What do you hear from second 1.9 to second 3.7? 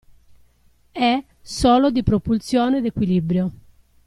di propulsione ed equilibrio.